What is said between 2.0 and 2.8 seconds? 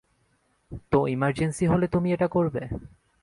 এটা করবে?